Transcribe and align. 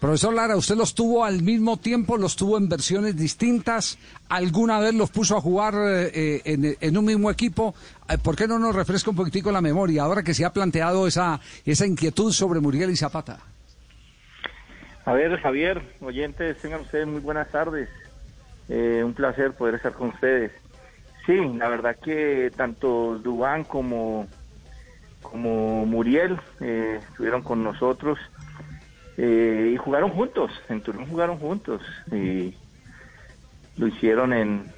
Profesor 0.00 0.34
Lara, 0.34 0.56
¿usted 0.56 0.76
los 0.76 0.94
tuvo 0.94 1.24
al 1.24 1.42
mismo 1.42 1.76
tiempo? 1.76 2.16
¿Los 2.16 2.36
tuvo 2.36 2.58
en 2.58 2.68
versiones 2.68 3.16
distintas? 3.16 3.98
¿Alguna 4.28 4.78
vez 4.78 4.94
los 4.94 5.10
puso 5.10 5.36
a 5.36 5.40
jugar 5.40 5.74
eh, 5.76 6.42
en, 6.44 6.76
en, 6.80 6.98
un 6.98 7.04
mismo 7.04 7.30
equipo? 7.30 7.74
Eh, 8.08 8.18
¿Por 8.18 8.36
qué 8.36 8.46
no 8.46 8.58
nos 8.58 8.74
refresca 8.74 9.10
un 9.10 9.16
poquitico 9.16 9.50
la 9.50 9.60
memoria 9.60 10.02
ahora 10.02 10.22
que 10.22 10.34
se 10.34 10.44
ha 10.44 10.52
planteado 10.52 11.06
esa, 11.06 11.40
esa 11.64 11.86
inquietud 11.86 12.32
sobre 12.32 12.60
Muriel 12.60 12.90
y 12.90 12.96
Zapata? 12.96 13.38
A 15.04 15.12
ver, 15.14 15.40
Javier, 15.40 15.80
oyentes, 16.02 16.58
tengan 16.58 16.82
ustedes 16.82 17.06
muy 17.06 17.20
buenas 17.20 17.48
tardes. 17.48 17.88
Eh, 18.68 19.02
un 19.02 19.14
placer 19.14 19.52
poder 19.52 19.76
estar 19.76 19.94
con 19.94 20.08
ustedes. 20.08 20.52
Sí, 21.24 21.36
la 21.56 21.68
verdad 21.68 21.96
que 21.96 22.50
tanto 22.54 23.18
Dubán 23.18 23.64
como, 23.64 24.26
como 25.22 25.86
Muriel 25.86 26.38
eh, 26.60 27.00
estuvieron 27.08 27.42
con 27.42 27.64
nosotros 27.64 28.18
eh, 29.18 29.72
y 29.74 29.76
jugaron 29.76 30.10
juntos, 30.10 30.50
en 30.70 30.80
Turón 30.80 31.06
jugaron 31.06 31.38
juntos 31.38 31.82
y 32.10 32.54
lo 33.76 33.88
hicieron 33.88 34.32
en, 34.32 34.72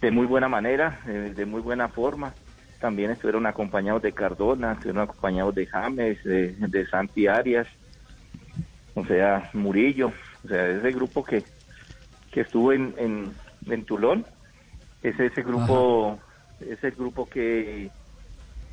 de 0.00 0.10
muy 0.10 0.26
buena 0.26 0.48
manera, 0.48 1.00
de 1.04 1.44
muy 1.44 1.60
buena 1.60 1.88
forma. 1.88 2.32
También 2.80 3.10
estuvieron 3.10 3.46
acompañados 3.46 4.02
de 4.02 4.12
Cardona, 4.12 4.72
estuvieron 4.72 5.02
acompañados 5.02 5.54
de 5.54 5.66
James, 5.66 6.22
de, 6.24 6.52
de 6.52 6.86
Santi 6.86 7.26
Arias, 7.26 7.66
o 8.94 9.04
sea, 9.04 9.50
Murillo, 9.52 10.12
o 10.44 10.48
sea, 10.48 10.68
ese 10.68 10.92
grupo 10.92 11.24
que, 11.24 11.42
que 12.30 12.42
estuvo 12.42 12.72
en, 12.72 12.94
en, 12.98 13.32
en 13.66 13.84
Tulón, 13.84 14.24
es 15.02 15.18
ese 15.18 15.42
grupo, 15.42 16.18
es 16.60 16.82
el 16.84 16.92
grupo 16.92 17.28
que, 17.28 17.90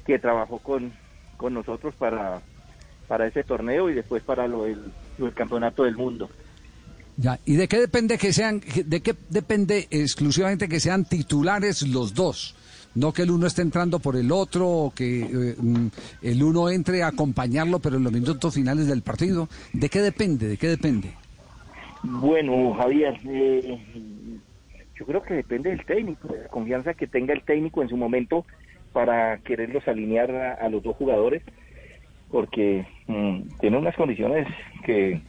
que 0.05 0.19
trabajó 0.19 0.59
con, 0.59 0.93
con 1.37 1.53
nosotros 1.53 1.95
para, 1.95 2.41
para 3.13 3.27
ese 3.27 3.43
torneo 3.43 3.91
y 3.91 3.93
después 3.93 4.23
para 4.23 4.47
lo 4.47 4.63
del, 4.63 4.79
lo 5.19 5.25
del 5.25 5.35
campeonato 5.35 5.83
del 5.83 5.95
mundo. 5.95 6.31
Ya, 7.15 7.39
¿y 7.45 7.57
de 7.57 7.67
qué 7.67 7.77
depende 7.77 8.17
que 8.17 8.33
sean, 8.33 8.59
de 8.59 9.01
qué 9.03 9.13
depende 9.29 9.87
exclusivamente 9.91 10.67
que 10.67 10.79
sean 10.79 11.05
titulares 11.05 11.87
los 11.87 12.15
dos? 12.15 12.55
No 12.95 13.13
que 13.13 13.21
el 13.21 13.29
uno 13.29 13.45
esté 13.45 13.61
entrando 13.61 13.99
por 13.99 14.15
el 14.15 14.31
otro 14.31 14.67
o 14.67 14.91
que 14.91 15.21
eh, 15.21 15.55
mm, 15.59 15.87
el 16.23 16.41
uno 16.41 16.71
entre 16.71 17.03
a 17.03 17.09
acompañarlo, 17.09 17.77
pero 17.77 17.97
en 17.97 18.03
los 18.03 18.11
minutos 18.11 18.51
finales 18.51 18.87
del 18.87 19.03
partido. 19.03 19.47
¿De 19.73 19.89
qué 19.89 20.01
depende? 20.01 20.47
¿De 20.47 20.57
qué 20.57 20.69
depende? 20.69 21.13
Bueno, 22.01 22.73
Javier, 22.73 23.15
eh, 23.29 23.79
yo 24.95 25.05
creo 25.05 25.21
que 25.21 25.35
depende 25.35 25.69
del 25.69 25.85
técnico, 25.85 26.29
de 26.29 26.41
la 26.41 26.47
confianza 26.47 26.95
que 26.95 27.05
tenga 27.05 27.35
el 27.35 27.43
técnico 27.43 27.83
en 27.83 27.89
su 27.89 27.95
momento 27.95 28.43
para 28.91 29.37
quererlos 29.37 29.87
alinear 29.87 30.31
a, 30.31 30.53
a 30.55 30.67
los 30.69 30.81
dos 30.81 30.95
jugadores, 30.95 31.43
porque 32.33 32.83
mm, 33.05 33.41
tiene 33.61 33.77
unas 33.77 33.95
condiciones 33.95 34.47
que, 34.83 35.21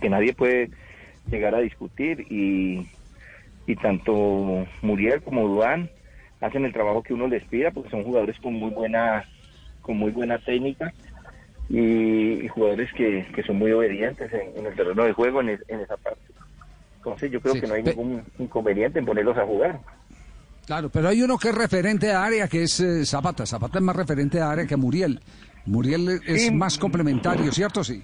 que 0.00 0.10
nadie 0.10 0.34
puede 0.34 0.68
llegar 1.30 1.54
a 1.54 1.60
discutir 1.60 2.26
y, 2.28 2.88
y 3.68 3.76
tanto 3.76 4.66
Muriel 4.82 5.22
como 5.22 5.46
Duan 5.46 5.88
hacen 6.40 6.64
el 6.64 6.72
trabajo 6.72 7.04
que 7.04 7.14
uno 7.14 7.28
les 7.28 7.44
pida 7.44 7.70
porque 7.70 7.90
son 7.90 8.02
jugadores 8.02 8.36
con 8.40 8.54
muy 8.54 8.70
buena 8.70 9.24
con 9.80 9.96
muy 9.96 10.10
buena 10.10 10.38
técnica 10.38 10.92
y, 11.68 12.44
y 12.44 12.48
jugadores 12.48 12.92
que, 12.94 13.24
que, 13.32 13.44
son 13.44 13.56
muy 13.56 13.70
obedientes 13.70 14.32
en, 14.32 14.58
en, 14.58 14.66
el 14.66 14.74
terreno 14.74 15.04
de 15.04 15.12
juego 15.12 15.40
en, 15.40 15.50
en 15.50 15.80
esa 15.80 15.96
parte. 15.98 16.22
Entonces 16.96 17.30
yo 17.30 17.40
creo 17.40 17.54
sí, 17.54 17.60
que 17.60 17.66
no 17.68 17.74
hay 17.74 17.82
ningún 17.84 18.24
inconveniente 18.40 18.98
en 18.98 19.06
ponerlos 19.06 19.36
a 19.36 19.46
jugar. 19.46 19.78
Claro, 20.66 20.90
pero 20.90 21.08
hay 21.08 21.22
uno 21.22 21.38
que 21.38 21.50
es 21.50 21.54
referente 21.54 22.08
de 22.08 22.12
área, 22.12 22.48
que 22.48 22.64
es 22.64 22.80
eh, 22.80 23.06
Zapata. 23.06 23.46
Zapata 23.46 23.78
es 23.78 23.84
más 23.84 23.96
referente 23.96 24.38
de 24.38 24.44
área 24.44 24.66
que 24.66 24.76
Muriel. 24.76 25.20
Muriel 25.68 26.20
es 26.26 26.46
sí. 26.46 26.50
más 26.50 26.78
complementario, 26.78 27.52
¿cierto? 27.52 27.84
Sí. 27.84 28.02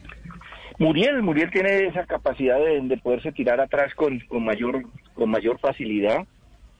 Muriel, 0.78 1.22
Muriel 1.22 1.50
tiene 1.50 1.86
esa 1.86 2.04
capacidad 2.04 2.58
de, 2.58 2.80
de 2.80 2.96
poderse 2.98 3.32
tirar 3.32 3.60
atrás 3.60 3.94
con, 3.94 4.20
con, 4.28 4.44
mayor 4.44 4.82
con 5.14 5.30
mayor 5.30 5.58
facilidad, 5.58 6.26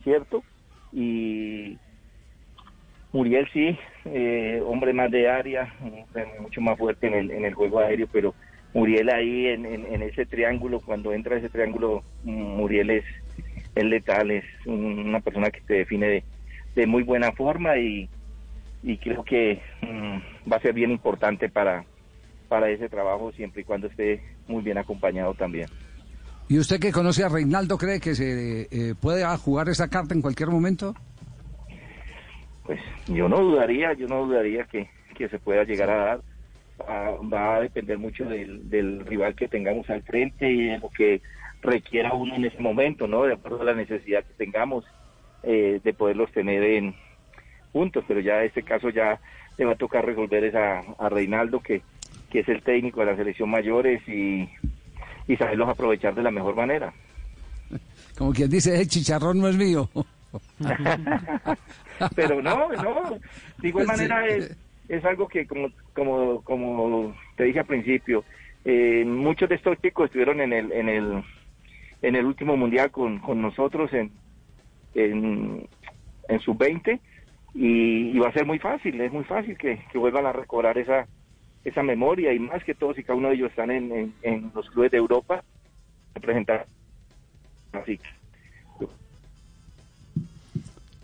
¿cierto? 0.02 0.42
Y 0.92 1.78
Muriel 3.12 3.48
sí, 3.52 3.78
eh, 4.04 4.60
hombre 4.66 4.92
más 4.92 5.10
de 5.10 5.28
área, 5.28 5.72
mucho 6.40 6.60
más 6.60 6.76
fuerte 6.76 7.06
en 7.06 7.14
el, 7.14 7.30
en 7.30 7.44
el 7.44 7.54
juego 7.54 7.78
aéreo, 7.78 8.08
pero 8.12 8.34
Muriel 8.74 9.08
ahí 9.08 9.46
en, 9.46 9.64
en, 9.64 9.86
en, 9.86 10.02
ese 10.02 10.26
triángulo, 10.26 10.80
cuando 10.80 11.12
entra 11.12 11.36
ese 11.36 11.48
triángulo, 11.48 12.02
Muriel 12.24 12.90
es, 12.90 13.04
es 13.74 13.84
letal, 13.84 14.32
es 14.32 14.44
una 14.66 15.20
persona 15.20 15.50
que 15.50 15.60
te 15.60 15.74
define 15.74 16.08
de, 16.08 16.24
de 16.74 16.86
muy 16.86 17.04
buena 17.04 17.30
forma 17.32 17.78
y, 17.78 18.08
y 18.84 18.98
creo 18.98 19.24
que 19.24 19.60
um, 19.82 20.20
va 20.50 20.58
a 20.58 20.60
ser 20.60 20.74
bien 20.74 20.90
importante 20.90 21.48
para, 21.48 21.84
para 22.48 22.68
ese 22.68 22.88
trabajo 22.88 23.32
siempre 23.32 23.62
y 23.62 23.64
cuando 23.64 23.86
esté 23.86 24.22
muy 24.46 24.62
bien 24.62 24.76
acompañado 24.76 25.32
también. 25.34 25.68
¿Y 26.48 26.58
usted 26.58 26.78
que 26.78 26.92
conoce 26.92 27.24
a 27.24 27.30
Reinaldo 27.30 27.78
cree 27.78 27.98
que 27.98 28.14
se 28.14 28.68
eh, 28.70 28.94
puede 29.00 29.24
jugar 29.38 29.70
esa 29.70 29.88
carta 29.88 30.12
en 30.12 30.20
cualquier 30.20 30.50
momento? 30.50 30.94
Pues 32.64 32.78
yo 33.06 33.26
no 33.28 33.40
dudaría, 33.40 33.94
yo 33.94 34.06
no 34.06 34.26
dudaría 34.26 34.64
que, 34.64 34.90
que 35.16 35.30
se 35.30 35.38
pueda 35.38 35.64
llegar 35.64 35.88
a 35.88 36.04
dar. 36.04 36.20
Va, 36.78 37.16
va 37.20 37.56
a 37.56 37.60
depender 37.60 37.96
mucho 37.96 38.24
del, 38.24 38.68
del, 38.68 39.06
rival 39.06 39.34
que 39.34 39.48
tengamos 39.48 39.88
al 39.88 40.02
frente 40.02 40.50
y 40.50 40.66
de 40.66 40.78
lo 40.78 40.90
que 40.90 41.22
requiera 41.62 42.12
uno 42.12 42.34
en 42.34 42.44
ese 42.44 42.60
momento, 42.60 43.06
¿no? 43.06 43.22
De 43.22 43.34
acuerdo 43.34 43.62
a 43.62 43.64
la 43.64 43.74
necesidad 43.74 44.24
que 44.24 44.34
tengamos 44.34 44.84
eh, 45.44 45.80
de 45.82 45.94
poderlos 45.94 46.32
tener 46.32 46.62
en 46.64 46.94
juntos, 47.74 48.04
pero 48.06 48.20
ya 48.20 48.38
en 48.38 48.46
este 48.46 48.62
caso 48.62 48.88
ya 48.88 49.18
le 49.58 49.64
va 49.64 49.72
a 49.72 49.76
tocar 49.76 50.06
resolver 50.06 50.44
esa 50.44 50.78
a 50.96 51.08
Reinaldo 51.08 51.60
que, 51.60 51.82
que 52.30 52.40
es 52.40 52.48
el 52.48 52.62
técnico 52.62 53.00
de 53.00 53.06
la 53.06 53.16
selección 53.16 53.50
mayores 53.50 54.00
y, 54.08 54.48
y 55.26 55.36
saberlos 55.36 55.68
aprovechar 55.68 56.14
de 56.14 56.22
la 56.22 56.30
mejor 56.30 56.54
manera. 56.54 56.94
Como 58.16 58.32
quien 58.32 58.48
dice, 58.48 58.80
el 58.80 58.86
chicharrón 58.86 59.40
no 59.40 59.48
es 59.48 59.56
mío. 59.56 59.90
pero 62.14 62.40
no, 62.40 62.68
no, 62.68 63.18
de 63.58 63.68
igual 63.68 63.86
manera 63.88 64.24
es, 64.26 64.56
es 64.88 65.04
algo 65.04 65.26
que 65.26 65.46
como, 65.46 65.70
como, 65.92 66.42
como 66.42 67.14
te 67.36 67.44
dije 67.44 67.58
al 67.58 67.66
principio, 67.66 68.24
eh, 68.64 69.04
muchos 69.04 69.48
de 69.48 69.56
estos 69.56 69.80
chicos 69.82 70.06
estuvieron 70.06 70.40
en 70.40 70.52
el, 70.52 70.70
en 70.72 70.88
el, 70.88 71.24
en 72.02 72.16
el 72.16 72.24
último 72.24 72.56
mundial 72.56 72.92
con, 72.92 73.18
con 73.18 73.42
nosotros 73.42 73.92
en, 73.92 74.12
en, 74.94 75.68
en 76.28 76.40
sub 76.40 76.56
20 76.56 77.00
y, 77.54 78.10
y, 78.10 78.18
va 78.18 78.28
a 78.28 78.32
ser 78.32 78.46
muy 78.46 78.58
fácil, 78.58 79.00
es 79.00 79.12
muy 79.12 79.24
fácil 79.24 79.56
que, 79.56 79.80
que, 79.90 79.98
vuelvan 79.98 80.26
a 80.26 80.32
recobrar 80.32 80.76
esa, 80.76 81.06
esa 81.64 81.82
memoria 81.82 82.32
y 82.32 82.38
más 82.38 82.64
que 82.64 82.74
todos 82.74 82.98
y 82.98 83.04
cada 83.04 83.18
uno 83.18 83.28
de 83.28 83.34
ellos 83.34 83.50
están 83.50 83.70
en, 83.70 83.92
en, 83.92 84.14
en 84.22 84.52
los 84.54 84.68
clubes 84.70 84.90
de 84.90 84.98
Europa 84.98 85.42
a 86.14 86.20
presentar 86.20 86.66
así 87.72 87.98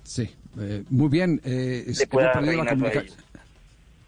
Sí, 0.03 0.29
eh, 0.59 0.83
muy 0.91 1.09
bien. 1.09 1.41
Eh, 1.45 1.87
la 2.11 2.33
comunicación. 2.33 3.07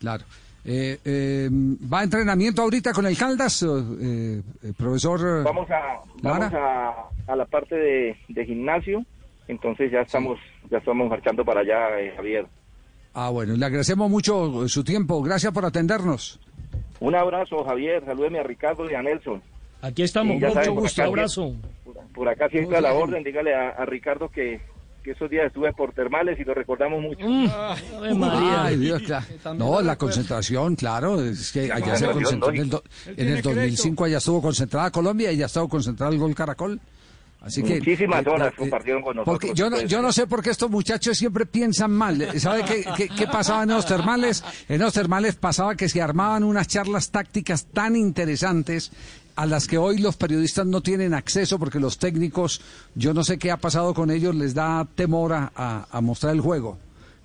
Claro. 0.01 0.25
Eh, 0.65 0.99
eh, 1.05 1.49
¿Va 1.93 2.01
a 2.01 2.03
entrenamiento 2.05 2.63
ahorita 2.63 2.93
con 2.93 3.07
el 3.07 3.17
Caldas, 3.17 3.65
eh, 4.01 4.43
profesor? 4.77 5.45
Vamos 5.45 5.69
a, 5.71 6.01
vamos 6.23 6.53
a, 6.55 7.09
a, 7.27 7.37
la 7.37 7.45
parte 7.47 7.75
de, 7.75 8.17
de, 8.29 8.47
gimnasio, 8.47 9.05
entonces 9.49 9.91
ya 9.91 10.01
estamos, 10.01 10.39
sí. 10.39 10.69
ya 10.71 10.79
estamos 10.79 11.09
marchando 11.09 11.45
para 11.45 11.61
allá, 11.61 11.89
Javier. 12.17 12.47
Ah, 13.15 13.31
bueno, 13.31 13.55
le 13.55 13.67
agradecemos 13.67 14.11
mucho 14.11 14.69
su 14.69 14.85
tiempo, 14.85 15.23
gracias 15.23 15.53
por 15.53 15.65
atendernos. 15.65 16.41
Un 17.01 17.15
abrazo, 17.15 17.65
Javier, 17.65 18.03
salúdeme 18.05 18.39
a 18.39 18.43
Ricardo 18.43 18.91
y 18.91 18.95
a 18.95 19.03
Nelson. 19.03 19.43
Aquí 19.83 20.03
estamos, 20.03 20.37
mucho 20.37 20.53
saben, 20.53 20.75
gusto, 20.75 21.03
acá, 21.03 21.09
abrazo. 21.09 21.55
Por, 21.85 21.97
por 22.15 22.29
acá 22.29 22.49
siempre 22.49 22.77
a 22.79 22.81
la 22.81 22.95
orden, 22.95 23.25
dígale 23.25 23.55
a, 23.55 23.71
a 23.71 23.85
Ricardo 23.85 24.29
que 24.29 24.61
que 25.03 25.11
esos 25.13 25.29
días 25.29 25.47
estuve 25.47 25.73
por 25.73 25.93
termales 25.93 26.39
y 26.39 26.45
lo 26.45 26.55
recordamos 26.55 27.03
mucho. 27.03 27.27
Mm. 27.27 27.47
Ay, 28.03 28.15
María. 28.15 28.65
Ay, 28.65 28.77
Dios, 28.77 29.03
claro. 29.03 29.27
No, 29.55 29.83
la 29.83 29.97
concentración, 29.97 30.77
claro, 30.77 31.21
es 31.21 31.53
que 31.53 31.73
allá 31.73 31.97
se 31.97 32.07
concentró 32.07 32.51
en 32.51 32.57
el, 32.57 32.71
do, 32.71 32.83
en 33.17 33.29
el 33.29 33.43
2005, 33.43 34.05
allá 34.05 34.19
estuvo 34.19 34.41
concentrada 34.41 34.91
Colombia 34.91 35.33
y 35.33 35.39
ya 35.39 35.47
estuvo 35.47 35.69
concentrado 35.69 36.13
el 36.13 36.19
gol 36.19 36.35
Caracol. 36.35 36.81
Así 37.45 37.63
que, 37.63 37.77
Muchísimas 37.77 38.25
horas 38.27 38.55
compartieron 38.57 39.03
con 39.03 39.17
nosotros. 39.17 39.35
Porque 39.35 39.55
yo 39.55 39.69
no, 39.69 39.77
pues. 39.77 39.91
yo 39.91 40.01
no 40.01 40.13
sé 40.13 40.27
por 40.27 40.43
qué 40.43 40.51
estos 40.51 40.71
muchachos 40.71 41.19
siempre 41.19 41.45
piensan 41.45 41.91
mal. 41.91 42.41
¿Sabe 42.41 42.65
qué, 42.65 42.85
qué, 42.97 43.09
qué 43.09 43.27
pasaba 43.27 43.65
en 43.65 43.71
los 43.71 43.85
termales? 43.85 44.45
En 44.69 44.81
los 44.81 44.93
termales 44.93 45.35
pasaba 45.35 45.75
que 45.75 45.89
se 45.89 46.01
armaban 46.01 46.45
unas 46.45 46.69
charlas 46.69 47.11
tácticas 47.11 47.67
tan 47.67 47.97
interesantes 47.97 48.93
a 49.35 49.47
las 49.47 49.67
que 49.67 49.79
hoy 49.79 49.99
los 49.99 50.17
periodistas 50.17 50.67
no 50.67 50.83
tienen 50.83 51.15
acceso 51.15 51.59
porque 51.59 51.81
los 51.81 51.99
técnicos, 51.99 52.61
yo 52.95 53.13
no 53.13 53.25
sé 53.25 53.39
qué 53.39 53.51
ha 53.51 53.57
pasado 53.57 53.93
con 53.93 54.11
ellos, 54.11 54.35
les 54.35 54.55
da 54.55 54.87
temor 54.95 55.33
a 55.35 56.01
mostrar 56.01 56.35
el 56.35 56.41
juego. 56.41 56.79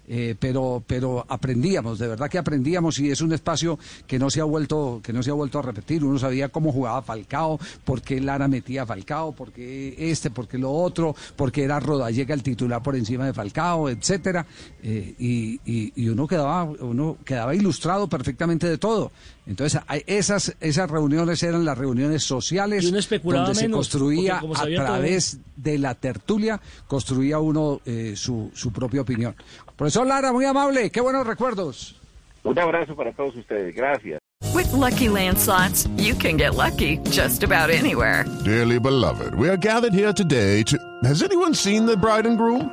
Eh, 0.09 0.35
pero 0.39 0.81
pero 0.87 1.25
aprendíamos 1.27 1.99
de 1.99 2.07
verdad 2.07 2.29
que 2.29 2.37
aprendíamos 2.37 2.97
y 2.99 3.11
es 3.11 3.19
un 3.19 3.33
espacio 3.33 3.77
que 4.07 4.17
no 4.17 4.29
se 4.29 4.39
ha 4.39 4.45
vuelto 4.45 5.01
que 5.03 5.11
no 5.11 5.21
se 5.21 5.31
ha 5.31 5.33
vuelto 5.33 5.59
a 5.59 5.61
repetir. 5.63 6.03
Uno 6.05 6.17
sabía 6.17 6.47
cómo 6.49 6.71
jugaba 6.71 7.01
Falcao 7.01 7.59
por 7.83 8.01
qué 8.01 8.21
Lara 8.21 8.47
metía 8.47 8.85
Falcao 8.85 9.33
por 9.33 9.51
qué 9.51 9.95
este 9.97 10.31
por 10.31 10.47
qué 10.47 10.57
lo 10.57 10.71
otro 10.71 11.13
por 11.35 11.51
qué 11.51 11.63
era 11.65 11.79
Rodallega 11.81 12.33
el 12.33 12.41
titular 12.41 12.81
por 12.81 12.95
encima 12.95 13.25
de 13.25 13.33
Falcao 13.33 13.89
etcétera. 13.89 14.45
Eh, 14.81 15.13
y, 15.19 15.59
y- 15.65 15.91
y 15.95 16.07
uno 16.09 16.25
quedaba 16.25 16.63
uno 16.63 17.17
quedaba 17.25 17.53
ilustrado 17.53 18.07
perfectamente 18.07 18.67
de 18.69 18.77
todo 18.77 19.11
entonces 19.47 19.81
esas 20.05 20.55
esas 20.59 20.89
reuniones 20.91 21.41
eran 21.41 21.63
las 21.65 21.77
reuniones 21.77 22.23
sociales 22.23 22.83
Y 22.83 22.87
uno 22.89 22.99
especulaba 22.99 23.45
donde 23.45 23.59
se 23.59 23.65
menos, 23.67 23.77
construía 23.77 24.37
a 24.37 24.55
sabía 24.55 24.77
todo- 24.79 24.87
través 24.87 25.39
de 25.55 25.77
la 25.77 25.95
tertulia 25.95 26.59
construía 26.87 27.39
uno 27.39 27.81
eh, 27.85 28.13
su, 28.15 28.51
su 28.53 28.71
propia 28.71 29.01
opinión. 29.01 29.35
Profesor 29.75 30.05
Lara, 30.05 30.31
muy 30.33 30.45
amable, 30.45 30.89
qué 30.89 31.01
buenos 31.01 31.25
recuerdos. 31.25 31.95
Un 32.43 32.57
abrazo 32.59 32.95
para 32.95 33.11
todos 33.13 33.35
ustedes. 33.35 33.75
Gracias. 33.75 34.19
With 34.53 34.71
Lucky 34.73 35.09
Land 35.09 35.37
slots, 35.37 35.87
you 35.97 36.13
can 36.15 36.37
get 36.37 36.55
lucky 36.55 36.97
just 37.11 37.43
about 37.43 37.69
anywhere. 37.69 38.25
Dearly 38.45 38.79
beloved, 38.79 39.33
we 39.35 39.49
are 39.49 39.57
gathered 39.57 39.93
here 39.93 40.13
today 40.13 40.63
to. 40.63 40.77
Has 41.03 41.21
anyone 41.23 41.53
seen 41.55 41.85
the 41.85 41.95
bride 41.97 42.25
and 42.27 42.37
groom? 42.37 42.69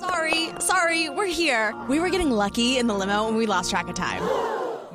Sorry, 0.00 0.50
sorry, 0.60 1.10
we're 1.10 1.26
here. 1.26 1.74
We 1.88 2.00
were 2.00 2.08
getting 2.10 2.30
lucky 2.30 2.78
in 2.78 2.86
the 2.86 2.94
limo 2.94 3.28
and 3.28 3.36
we 3.36 3.46
lost 3.46 3.70
track 3.70 3.88
of 3.88 3.94
time. 3.94 4.22